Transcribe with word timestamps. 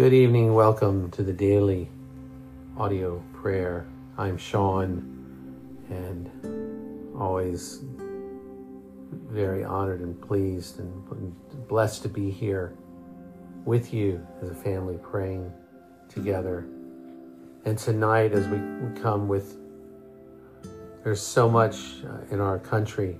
Good 0.00 0.14
evening. 0.14 0.54
Welcome 0.54 1.10
to 1.10 1.22
the 1.22 1.34
daily 1.34 1.90
audio 2.78 3.22
prayer. 3.34 3.86
I'm 4.16 4.38
Sean 4.38 5.04
and 5.90 6.30
always 7.14 7.80
very 9.28 9.62
honored 9.62 10.00
and 10.00 10.18
pleased 10.18 10.78
and 10.78 11.68
blessed 11.68 12.00
to 12.04 12.08
be 12.08 12.30
here 12.30 12.72
with 13.66 13.92
you 13.92 14.26
as 14.40 14.48
a 14.48 14.54
family 14.54 14.96
praying 15.02 15.52
together. 16.08 16.60
And 17.66 17.76
tonight, 17.76 18.32
as 18.32 18.48
we 18.48 18.58
come 19.02 19.28
with, 19.28 19.58
there's 21.04 21.20
so 21.20 21.46
much 21.46 21.76
uh, 22.06 22.34
in 22.34 22.40
our 22.40 22.58
country 22.58 23.18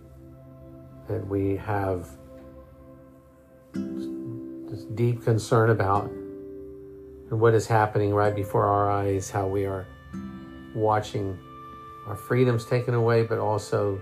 that 1.08 1.26
we 1.26 1.56
have 1.56 2.08
deep 4.94 5.22
concern 5.22 5.68
about 5.68 6.10
and 7.30 7.40
what 7.40 7.54
is 7.54 7.66
happening 7.66 8.12
right 8.12 8.34
before 8.34 8.66
our 8.66 8.90
eyes, 8.90 9.30
how 9.30 9.46
we 9.46 9.64
are 9.64 9.86
watching 10.74 11.38
our 12.06 12.16
freedoms 12.16 12.64
taken 12.64 12.94
away, 12.94 13.22
but 13.22 13.38
also 13.38 14.00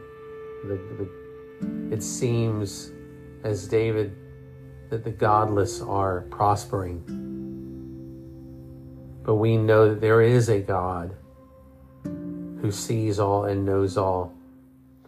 the, 0.65 0.75
the, 0.99 1.95
it 1.95 2.03
seems 2.03 2.91
as 3.45 3.69
David 3.69 4.17
that 4.91 5.05
the 5.05 5.11
godless 5.11 5.83
are 5.83 6.23
prospering. 6.31 7.05
But 9.23 9.35
we 9.35 9.59
know 9.59 9.91
that 9.91 10.01
there 10.01 10.23
is 10.23 10.49
a 10.49 10.61
God 10.61 11.15
who 12.05 12.71
sees 12.71 13.21
all 13.21 13.45
and 13.45 13.65
knows 13.65 13.99
all 13.99 14.33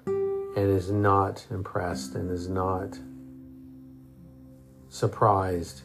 and 0.06 0.56
is 0.56 0.90
not 0.90 1.46
impressed 1.50 2.14
and 2.14 2.30
is 2.30 2.48
not 2.48 2.98
surprised. 4.90 5.82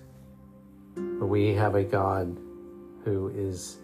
But 0.95 1.27
we 1.27 1.53
have 1.53 1.75
a 1.75 1.83
God 1.83 2.37
who 3.03 3.29
is 3.35 3.77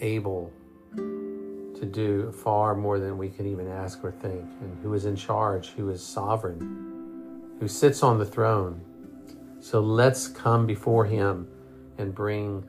able 0.00 0.52
to 0.94 1.86
do 1.90 2.32
far 2.32 2.74
more 2.74 2.98
than 2.98 3.18
we 3.18 3.28
can 3.28 3.46
even 3.46 3.68
ask 3.68 4.04
or 4.04 4.12
think, 4.12 4.44
and 4.60 4.78
who 4.82 4.94
is 4.94 5.04
in 5.04 5.16
charge, 5.16 5.70
who 5.70 5.90
is 5.90 6.04
sovereign, 6.04 7.56
who 7.58 7.68
sits 7.68 8.02
on 8.02 8.18
the 8.18 8.24
throne. 8.24 8.80
So 9.60 9.80
let's 9.80 10.28
come 10.28 10.66
before 10.66 11.04
Him 11.04 11.48
and 11.98 12.14
bring 12.14 12.64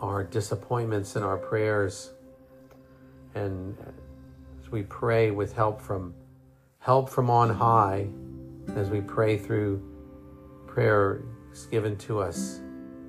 our 0.00 0.24
disappointments 0.24 1.16
and 1.16 1.24
our 1.24 1.36
prayers. 1.36 2.10
And 3.34 3.76
as 4.60 4.70
we 4.70 4.82
pray 4.82 5.30
with 5.30 5.52
help 5.52 5.80
from 5.80 6.14
help 6.78 7.10
from 7.10 7.30
on 7.30 7.50
high, 7.50 8.08
as 8.74 8.90
we 8.90 9.00
pray 9.00 9.36
through 9.36 9.82
prayer 10.66 11.22
given 11.70 11.96
to 11.98 12.20
us, 12.20 12.60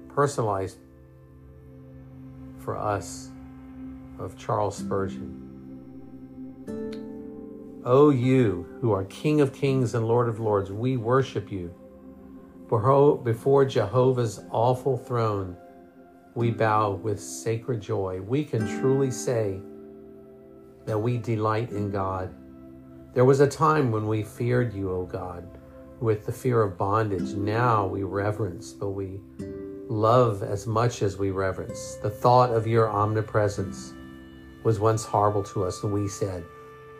personalized 0.09 0.77
for 2.59 2.77
us 2.77 3.29
of 4.19 4.37
Charles 4.37 4.77
Spurgeon. 4.77 5.47
O 7.83 8.09
you 8.11 8.67
who 8.79 8.91
are 8.91 9.05
King 9.05 9.41
of 9.41 9.53
kings 9.53 9.95
and 9.95 10.07
Lord 10.07 10.29
of 10.29 10.39
lords, 10.39 10.71
we 10.71 10.97
worship 10.97 11.51
you. 11.51 11.73
Before 12.69 13.65
Jehovah's 13.65 14.39
awful 14.51 14.97
throne, 14.97 15.57
we 16.35 16.51
bow 16.51 16.91
with 16.91 17.19
sacred 17.19 17.81
joy. 17.81 18.21
We 18.21 18.45
can 18.45 18.79
truly 18.79 19.11
say 19.11 19.59
that 20.85 20.97
we 20.97 21.17
delight 21.17 21.71
in 21.71 21.91
God. 21.91 22.33
There 23.13 23.25
was 23.25 23.41
a 23.41 23.47
time 23.47 23.91
when 23.91 24.07
we 24.07 24.23
feared 24.23 24.73
you, 24.73 24.91
O 24.91 25.05
God, 25.05 25.45
with 26.01 26.25
the 26.25 26.31
fear 26.31 26.63
of 26.63 26.77
bondage. 26.77 27.35
Now 27.35 27.85
we 27.85 28.03
reverence, 28.03 28.73
but 28.73 28.89
we 28.89 29.21
love 29.87 30.41
as 30.41 30.65
much 30.65 31.03
as 31.03 31.17
we 31.17 31.29
reverence. 31.29 31.95
The 32.01 32.09
thought 32.09 32.51
of 32.51 32.65
your 32.65 32.89
omnipresence 32.89 33.93
was 34.63 34.79
once 34.79 35.05
horrible 35.05 35.43
to 35.43 35.63
us, 35.63 35.83
and 35.83 35.93
we 35.93 36.07
said, 36.07 36.43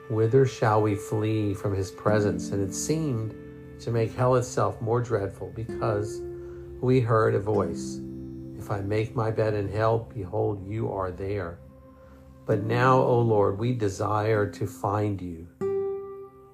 Whither 0.09 0.45
shall 0.45 0.81
we 0.81 0.95
flee 0.95 1.53
from 1.53 1.75
his 1.75 1.89
presence? 1.89 2.51
And 2.51 2.61
it 2.67 2.73
seemed 2.73 3.33
to 3.79 3.91
make 3.91 4.13
hell 4.13 4.35
itself 4.35 4.79
more 4.81 5.01
dreadful 5.01 5.51
because 5.55 6.21
we 6.79 6.99
heard 6.99 7.33
a 7.33 7.39
voice 7.39 7.99
If 8.57 8.69
I 8.69 8.81
make 8.81 9.15
my 9.15 9.31
bed 9.31 9.55
in 9.55 9.67
hell, 9.67 10.11
behold, 10.13 10.67
you 10.67 10.91
are 10.91 11.11
there. 11.11 11.59
But 12.45 12.63
now, 12.63 12.99
O 12.99 13.19
Lord, 13.19 13.57
we 13.57 13.73
desire 13.73 14.45
to 14.51 14.67
find 14.67 15.19
you. 15.19 15.47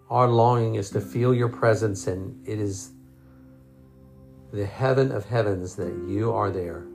Our 0.09 0.27
longing 0.27 0.75
is 0.75 0.89
to 0.91 1.01
feel 1.01 1.33
your 1.33 1.49
presence, 1.49 2.07
and 2.07 2.47
it 2.47 2.59
is 2.59 2.91
the 4.53 4.65
heaven 4.65 5.11
of 5.11 5.25
heavens 5.25 5.75
that 5.75 5.93
you 6.07 6.31
are 6.31 6.49
there. 6.49 6.85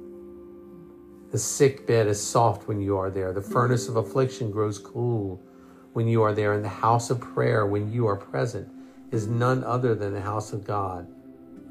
The 1.30 1.38
sick 1.38 1.86
bed 1.86 2.06
is 2.06 2.20
soft 2.20 2.68
when 2.68 2.80
you 2.80 2.96
are 2.98 3.10
there. 3.10 3.32
The 3.32 3.42
furnace 3.42 3.88
of 3.88 3.96
affliction 3.96 4.50
grows 4.50 4.78
cool 4.78 5.42
when 5.92 6.06
you 6.06 6.22
are 6.22 6.34
there. 6.34 6.52
And 6.52 6.64
the 6.64 6.68
house 6.68 7.10
of 7.10 7.20
prayer, 7.20 7.66
when 7.66 7.90
you 7.92 8.06
are 8.06 8.16
present, 8.16 8.68
is 9.10 9.26
none 9.26 9.64
other 9.64 9.94
than 9.94 10.12
the 10.12 10.20
house 10.20 10.52
of 10.52 10.64
God. 10.64 11.06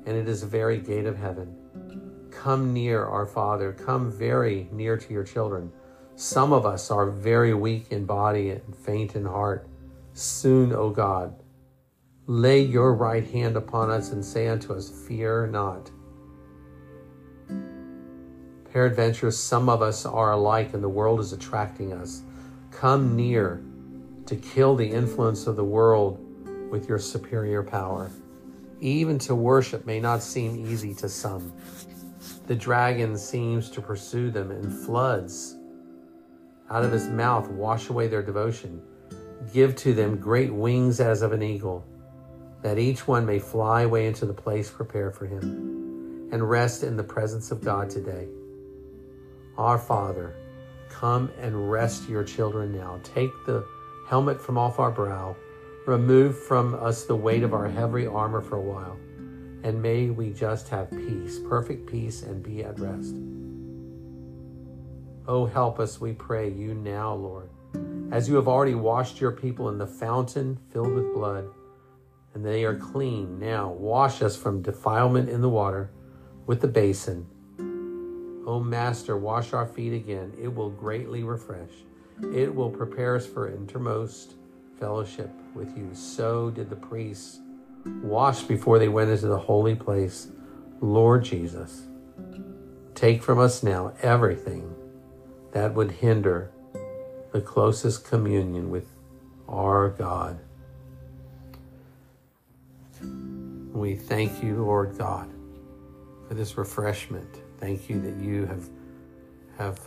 And 0.06 0.18
it 0.18 0.28
is 0.28 0.42
the 0.42 0.48
very 0.48 0.80
gate 0.80 1.06
of 1.06 1.18
heaven. 1.18 1.56
Come 2.32 2.74
near, 2.74 3.06
our 3.06 3.26
Father. 3.26 3.72
Come 3.74 4.12
very 4.12 4.68
near 4.72 4.98
to 4.98 5.14
your 5.14 5.24
children. 5.24 5.72
Some 6.16 6.54
of 6.54 6.66
us 6.66 6.90
are 6.90 7.10
very 7.10 7.54
weak 7.54 7.92
in 7.92 8.06
body 8.06 8.50
and 8.50 8.76
faint 8.76 9.16
in 9.16 9.26
heart. 9.26 9.68
Soon, 10.14 10.74
O 10.74 10.90
God, 10.90 11.42
lay 12.28 12.62
your 12.62 12.94
right 12.94 13.26
hand 13.26 13.56
upon 13.56 13.90
us 13.90 14.12
and 14.12 14.24
say 14.24 14.48
unto 14.48 14.74
us, 14.74 14.90
Fear 15.08 15.48
not. 15.48 15.90
Peradventure, 18.72 19.32
some 19.32 19.68
of 19.68 19.82
us 19.82 20.06
are 20.06 20.32
alike, 20.32 20.74
and 20.74 20.84
the 20.84 20.90
world 20.90 21.20
is 21.20 21.34
attracting 21.34 21.94
us. 21.94 22.22
Come 22.72 23.16
near 23.16 23.62
to 24.26 24.36
kill 24.36 24.76
the 24.76 24.90
influence 24.90 25.46
of 25.48 25.56
the 25.58 25.64
world 25.64 26.20
with 26.72 26.88
your 26.88 27.00
superior 27.00 27.64
power. 27.64 28.10
Even 28.80 29.20
to 29.20 29.36
worship 29.36 29.86
may 29.86 30.00
not 30.00 30.24
seem 30.24 30.56
easy 30.68 30.94
to 30.96 31.10
some. 31.10 31.54
The 32.48 32.56
dragon 32.56 33.18
seems 33.18 33.70
to 33.72 33.82
pursue 33.82 34.32
them 34.32 34.52
in 34.52 34.70
floods. 34.70 35.56
Out 36.70 36.86
of 36.86 36.92
his 36.92 37.08
mouth, 37.10 37.50
wash 37.50 37.90
away 37.90 38.08
their 38.08 38.24
devotion. 38.24 38.82
Give 39.54 39.76
to 39.78 39.94
them 39.94 40.18
great 40.18 40.54
wings 40.54 41.00
as 41.00 41.22
of 41.22 41.34
an 41.34 41.42
eagle, 41.42 41.86
that 42.62 42.78
each 42.78 43.08
one 43.08 43.26
may 43.26 43.40
fly 43.40 43.82
away 43.82 44.08
into 44.08 44.26
the 44.26 44.34
place 44.34 44.70
prepared 44.70 45.16
for 45.16 45.26
him 45.26 46.30
and 46.32 46.50
rest 46.50 46.84
in 46.84 46.96
the 46.96 47.04
presence 47.04 47.52
of 47.52 47.62
God 47.62 47.90
today. 47.90 48.28
Our 49.58 49.78
Father, 49.78 50.36
come 50.90 51.32
and 51.40 51.70
rest 51.70 52.08
your 52.08 52.24
children 52.24 52.72
now. 52.72 53.00
Take 53.04 53.32
the 53.46 53.66
helmet 54.08 54.40
from 54.40 54.58
off 54.58 54.80
our 54.80 54.92
brow. 54.92 55.36
Remove 55.88 56.38
from 56.44 56.76
us 56.76 57.06
the 57.06 57.16
weight 57.16 57.44
of 57.44 57.54
our 57.54 57.68
heavy 57.68 58.06
armor 58.06 58.42
for 58.42 58.58
a 58.58 58.62
while. 58.62 58.98
And 59.64 59.82
may 59.82 60.10
we 60.10 60.32
just 60.32 60.70
have 60.70 60.90
peace, 60.92 61.40
perfect 61.48 61.90
peace, 61.90 62.24
and 62.24 62.42
be 62.42 62.64
at 62.64 62.80
rest. 62.80 63.16
Oh, 65.28 65.46
help 65.46 65.80
us, 65.80 66.00
we 66.00 66.14
pray 66.14 66.50
you 66.50 66.74
now, 66.74 67.14
Lord, 67.14 67.50
as 68.12 68.28
you 68.28 68.36
have 68.36 68.48
already 68.48 68.76
washed 68.76 69.22
your 69.22 69.32
people 69.32 69.70
in 69.70 69.78
the 69.78 69.88
fountain 69.88 70.60
filled 70.72 70.94
with 70.94 71.14
blood, 71.14 71.48
and 72.34 72.46
they 72.46 72.64
are 72.64 72.76
clean 72.76 73.40
now. 73.40 73.72
Wash 73.72 74.22
us 74.22 74.36
from 74.36 74.62
defilement 74.62 75.30
in 75.30 75.42
the 75.42 75.50
water 75.50 75.92
with 76.46 76.62
the 76.62 76.68
basin 76.68 77.28
O 78.46 78.60
Master, 78.60 79.18
wash 79.18 79.54
our 79.54 79.68
feet 79.68 79.94
again. 79.94 80.34
It 80.42 80.54
will 80.54 80.70
greatly 80.70 81.24
refresh. 81.24 81.70
It 82.34 82.54
will 82.54 82.70
prepare 82.70 83.16
us 83.16 83.26
for 83.26 83.52
intermost 83.52 84.34
fellowship 84.80 85.30
with 85.54 85.78
you. 85.78 85.90
So 85.94 86.50
did 86.50 86.70
the 86.70 86.76
priests 86.76 87.40
wash 88.02 88.42
before 88.42 88.80
they 88.80 88.88
went 88.88 89.12
into 89.12 89.28
the 89.28 89.38
holy 89.38 89.76
place. 89.76 90.28
Lord 90.82 91.24
Jesus, 91.24 91.84
take 92.96 93.22
from 93.22 93.38
us 93.38 93.62
now 93.62 93.94
everything 94.02 94.76
that 95.52 95.76
would 95.76 95.92
hinder 95.92 96.52
the 97.32 97.42
closest 97.42 98.06
communion 98.06 98.70
with 98.70 98.88
our 99.48 99.90
God. 99.90 100.40
We 103.72 103.96
thank 103.96 104.44
you, 104.44 104.64
Lord 104.64 104.98
God, 104.98 105.30
for 106.28 106.34
this 106.34 106.58
refreshment. 106.58 107.42
Thank 107.58 107.90
you 107.90 108.02
that 108.02 108.24
you 108.24 108.46
have 108.46 108.70
have 109.58 109.80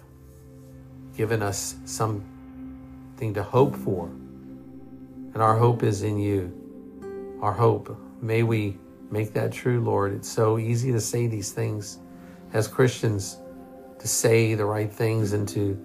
given 1.16 1.42
us 1.42 1.76
something 1.84 3.34
to 3.34 3.42
hope 3.42 3.74
for. 3.76 4.06
And 4.06 5.42
our 5.42 5.56
hope 5.56 5.82
is 5.82 6.02
in 6.02 6.18
you. 6.18 7.38
Our 7.42 7.52
hope. 7.52 7.96
May 8.20 8.42
we 8.42 8.78
make 9.10 9.32
that 9.34 9.52
true, 9.52 9.80
Lord. 9.80 10.14
It's 10.14 10.28
so 10.28 10.58
easy 10.58 10.92
to 10.92 11.00
say 11.00 11.26
these 11.26 11.52
things 11.52 11.98
as 12.52 12.68
Christians, 12.68 13.38
to 13.98 14.08
say 14.08 14.54
the 14.54 14.64
right 14.64 14.92
things 14.92 15.32
and 15.32 15.48
to 15.48 15.76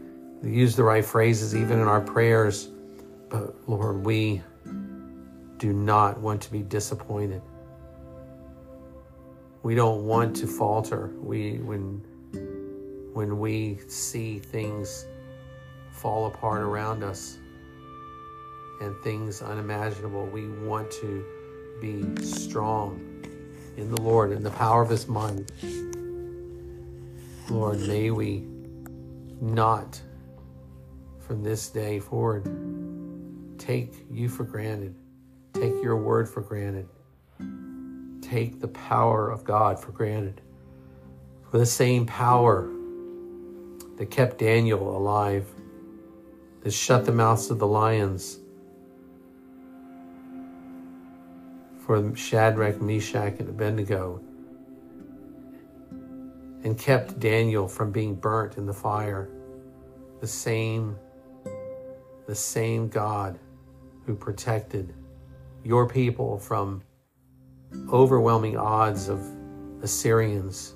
use 0.44 0.76
the 0.76 0.84
right 0.84 1.04
phrases, 1.04 1.56
even 1.56 1.80
in 1.80 1.88
our 1.88 2.02
prayers. 2.02 2.70
But 3.30 3.56
Lord, 3.70 4.06
we 4.06 4.42
do 5.58 5.74
not 5.74 6.20
want 6.20 6.42
to 6.42 6.52
be 6.52 6.62
disappointed. 6.62 7.42
We 9.62 9.76
don't 9.76 10.06
want 10.06 10.36
to 10.38 10.48
falter. 10.48 11.12
We 11.22 11.58
when 11.58 12.02
when 13.14 13.40
we 13.40 13.80
see 13.88 14.40
things 14.40 15.06
fall 15.92 16.28
apart 16.28 16.62
around 16.62 17.04
us 17.04 17.38
and 18.80 18.96
things 19.04 19.42
unimaginable, 19.42 20.26
we 20.28 20.48
want 20.48 20.90
to 20.92 21.26
be 21.82 22.24
strong 22.24 23.02
in 23.76 23.94
the 23.94 24.02
Lord 24.02 24.32
and 24.32 24.46
the 24.46 24.52
power 24.52 24.82
of 24.82 24.90
his 24.90 25.08
might. 25.08 25.52
Lord, 27.50 27.80
may 27.82 28.12
we 28.12 28.46
not 29.42 30.02
from 31.30 31.44
this 31.44 31.70
day 31.70 32.00
forward 32.00 32.44
take 33.60 33.94
you 34.10 34.28
for 34.28 34.44
granted, 34.44 34.96
take 35.54 35.74
your 35.84 35.96
word 35.96 36.28
for 36.28 36.42
granted, 36.42 36.88
take 38.20 38.60
the 38.60 38.68
power 38.70 39.30
of 39.30 39.44
God 39.44 39.80
for 39.80 39.92
granted. 39.92 40.42
For 41.52 41.60
the 41.60 41.68
same 41.68 42.08
power 42.08 42.68
that 43.98 44.10
kept 44.10 44.40
Daniel 44.40 44.98
alive, 44.98 45.48
that 46.64 46.72
shut 46.72 47.06
the 47.06 47.12
mouths 47.12 47.52
of 47.52 47.60
the 47.60 47.68
lions, 47.68 48.40
for 51.86 52.16
Shadrach, 52.16 52.82
Meshach, 52.82 53.38
and 53.38 53.50
Abednego, 53.50 54.20
and 56.64 56.76
kept 56.76 57.20
Daniel 57.20 57.68
from 57.68 57.92
being 57.92 58.16
burnt 58.16 58.58
in 58.58 58.66
the 58.66 58.74
fire. 58.74 59.30
The 60.22 60.28
same, 60.28 60.98
the 62.30 62.36
same 62.36 62.88
God 62.88 63.40
who 64.06 64.14
protected 64.14 64.94
your 65.64 65.90
people 65.90 66.38
from 66.38 66.84
overwhelming 67.92 68.56
odds 68.56 69.10
of 69.10 69.26
Assyrians. 69.82 70.76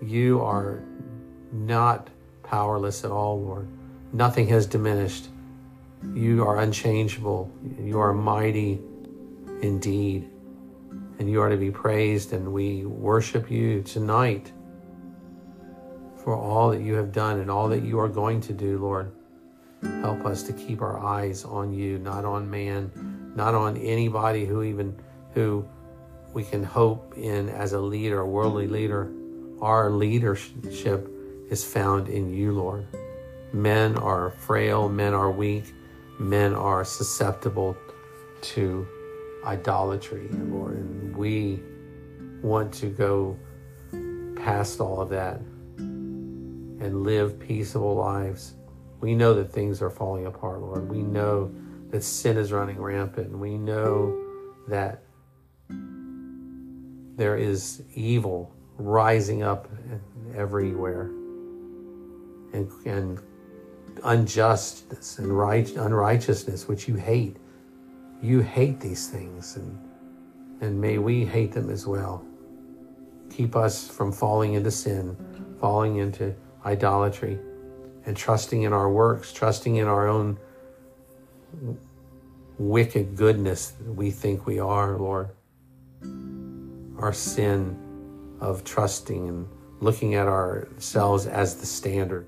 You 0.00 0.40
are 0.40 0.82
not 1.52 2.08
powerless 2.42 3.04
at 3.04 3.10
all, 3.10 3.42
Lord. 3.42 3.68
Nothing 4.14 4.48
has 4.48 4.64
diminished. 4.64 5.28
You 6.14 6.46
are 6.46 6.60
unchangeable. 6.60 7.52
You 7.78 8.00
are 8.00 8.14
mighty 8.14 8.80
indeed 9.60 10.30
and 11.18 11.30
you 11.30 11.42
are 11.42 11.50
to 11.50 11.58
be 11.58 11.70
praised. 11.70 12.32
And 12.32 12.54
we 12.54 12.86
worship 12.86 13.50
you 13.50 13.82
tonight 13.82 14.50
for 16.16 16.34
all 16.34 16.70
that 16.70 16.80
you 16.80 16.94
have 16.94 17.12
done 17.12 17.38
and 17.40 17.50
all 17.50 17.68
that 17.68 17.82
you 17.82 18.00
are 18.00 18.08
going 18.08 18.40
to 18.40 18.54
do, 18.54 18.78
Lord. 18.78 19.12
Help 19.82 20.24
us 20.24 20.42
to 20.44 20.52
keep 20.52 20.80
our 20.80 20.98
eyes 20.98 21.44
on 21.44 21.72
you, 21.72 21.98
not 21.98 22.24
on 22.24 22.50
man, 22.50 22.90
not 23.34 23.54
on 23.54 23.76
anybody 23.76 24.44
who 24.46 24.62
even 24.62 24.96
who 25.34 25.66
we 26.32 26.44
can 26.44 26.62
hope 26.62 27.14
in 27.16 27.48
as 27.48 27.72
a 27.72 27.80
leader, 27.80 28.20
a 28.20 28.26
worldly 28.26 28.66
leader. 28.66 29.12
Our 29.60 29.90
leadership 29.90 31.10
is 31.50 31.64
found 31.64 32.08
in 32.08 32.32
you, 32.32 32.52
Lord. 32.52 32.86
Men 33.52 33.96
are 33.96 34.30
frail, 34.30 34.88
men 34.88 35.14
are 35.14 35.30
weak, 35.30 35.72
men 36.18 36.54
are 36.54 36.84
susceptible 36.84 37.76
to 38.42 38.86
idolatry, 39.44 40.28
Lord. 40.30 40.76
And 40.76 41.16
we 41.16 41.62
want 42.42 42.72
to 42.74 42.86
go 42.86 43.38
past 44.36 44.80
all 44.80 45.00
of 45.00 45.08
that 45.10 45.40
and 45.40 47.02
live 47.02 47.38
peaceable 47.38 47.94
lives. 47.94 48.54
We 49.00 49.14
know 49.14 49.34
that 49.34 49.52
things 49.52 49.82
are 49.82 49.90
falling 49.90 50.26
apart, 50.26 50.60
Lord. 50.60 50.88
We 50.90 51.02
know 51.02 51.52
that 51.90 52.02
sin 52.02 52.36
is 52.36 52.52
running 52.52 52.80
rampant. 52.80 53.36
We 53.36 53.58
know 53.58 54.24
that 54.68 55.02
there 57.16 57.36
is 57.36 57.82
evil 57.94 58.52
rising 58.76 59.42
up 59.42 59.68
everywhere 60.34 61.02
and, 62.52 62.70
and 62.84 63.20
unjustness 64.04 65.18
and 65.18 65.28
right, 65.28 65.68
unrighteousness, 65.76 66.68
which 66.68 66.88
you 66.88 66.94
hate 66.94 67.36
you 68.22 68.40
hate 68.40 68.80
these 68.80 69.08
things 69.08 69.56
and 69.56 69.78
and 70.60 70.80
may 70.80 70.98
we 70.98 71.24
hate 71.24 71.52
them 71.52 71.70
as 71.70 71.86
well 71.86 72.24
keep 73.30 73.54
us 73.54 73.88
from 73.88 74.10
falling 74.10 74.54
into 74.54 74.70
sin 74.70 75.16
falling 75.60 75.96
into 75.96 76.34
idolatry 76.64 77.38
and 78.06 78.16
trusting 78.16 78.62
in 78.62 78.72
our 78.72 78.90
works 78.90 79.32
trusting 79.32 79.76
in 79.76 79.86
our 79.86 80.08
own 80.08 80.38
wicked 82.58 83.16
goodness 83.16 83.70
that 83.70 83.92
we 83.92 84.10
think 84.10 84.46
we 84.46 84.58
are 84.58 84.96
lord 84.96 85.28
our 86.98 87.12
sin 87.12 87.76
of 88.40 88.64
trusting 88.64 89.28
and 89.28 89.48
looking 89.80 90.14
at 90.14 90.26
ourselves 90.26 91.26
as 91.26 91.56
the 91.56 91.66
standard 91.66 92.26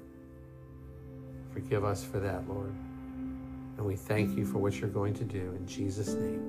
forgive 1.52 1.84
us 1.84 2.04
for 2.04 2.18
that 2.18 2.46
lord 2.48 2.74
and 3.78 3.86
we 3.86 3.94
thank 3.94 4.36
you 4.36 4.44
for 4.44 4.58
what 4.58 4.80
you're 4.80 4.90
going 4.90 5.14
to 5.14 5.24
do 5.24 5.54
in 5.56 5.64
Jesus' 5.66 6.14
name. 6.14 6.42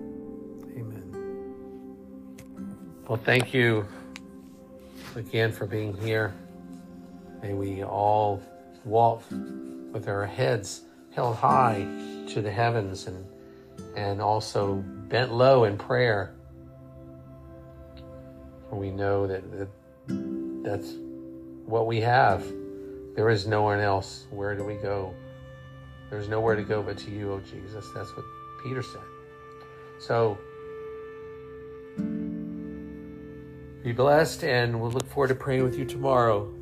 Amen. 0.75 1.53
Well, 3.07 3.19
thank 3.23 3.53
you 3.53 3.85
again 5.15 5.51
for 5.51 5.67
being 5.67 5.95
here. 5.95 6.33
May 7.43 7.53
we 7.53 7.83
all 7.83 8.41
walk 8.85 9.23
with 9.91 10.07
our 10.07 10.25
heads 10.25 10.81
held 11.11 11.35
high 11.35 11.85
to 12.29 12.41
the 12.41 12.51
heavens 12.51 13.07
and 13.07 13.25
and 13.95 14.21
also 14.21 14.75
bent 15.07 15.33
low 15.33 15.63
in 15.63 15.77
prayer. 15.77 16.33
For 18.69 18.75
we 18.75 18.91
know 18.91 19.25
that, 19.27 19.43
that 19.51 19.67
that's 20.63 20.93
what 21.65 21.87
we 21.87 22.01
have. 22.01 22.45
There 23.15 23.29
is 23.29 23.47
no 23.47 23.63
one 23.63 23.79
else. 23.79 24.25
Where 24.29 24.55
do 24.55 24.63
we 24.63 24.75
go? 24.75 25.13
There's 26.09 26.27
nowhere 26.27 26.55
to 26.55 26.63
go 26.63 26.81
but 26.81 26.97
to 26.99 27.11
you, 27.11 27.33
oh 27.33 27.39
Jesus. 27.39 27.85
That's 27.95 28.15
what 28.15 28.25
Peter 28.63 28.83
said. 28.83 29.01
So 29.99 30.37
be 33.83 33.91
blessed, 33.91 34.43
and 34.43 34.79
we'll 34.79 34.91
look 34.91 35.07
forward 35.07 35.29
to 35.29 35.35
praying 35.35 35.63
with 35.63 35.77
you 35.77 35.85
tomorrow. 35.85 36.53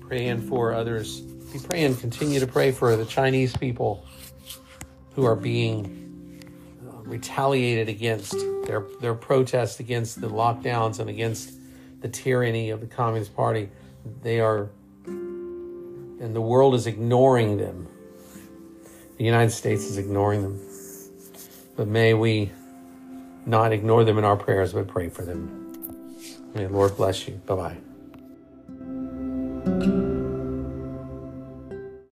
Praying 0.00 0.42
for 0.42 0.72
others. 0.72 1.22
Be 1.52 1.58
praying, 1.58 1.96
continue 1.96 2.40
to 2.40 2.46
pray 2.46 2.72
for 2.72 2.96
the 2.96 3.04
Chinese 3.04 3.56
people 3.56 4.06
who 5.14 5.24
are 5.24 5.36
being 5.36 6.44
uh, 6.88 7.02
retaliated 7.02 7.88
against 7.88 8.36
their 8.66 8.86
their 9.00 9.14
protest 9.14 9.80
against 9.80 10.20
the 10.20 10.28
lockdowns 10.28 11.00
and 11.00 11.10
against 11.10 11.52
the 12.00 12.08
tyranny 12.08 12.70
of 12.70 12.80
the 12.80 12.86
Communist 12.86 13.34
Party. 13.34 13.68
They 14.22 14.40
are, 14.40 14.70
and 15.06 16.34
the 16.34 16.40
world 16.40 16.74
is 16.74 16.86
ignoring 16.86 17.56
them 17.58 17.88
the 19.20 19.26
United 19.26 19.50
States 19.50 19.84
is 19.84 19.98
ignoring 19.98 20.40
them. 20.40 20.58
But 21.76 21.88
may 21.88 22.14
we 22.14 22.52
not 23.44 23.70
ignore 23.70 24.02
them 24.02 24.16
in 24.16 24.24
our 24.24 24.34
prayers, 24.34 24.72
but 24.72 24.88
pray 24.88 25.10
for 25.10 25.26
them. 25.26 26.16
May 26.54 26.64
the 26.64 26.72
Lord 26.72 26.96
bless 26.96 27.28
you. 27.28 27.34
Bye 27.44 27.54
bye. 27.54 27.89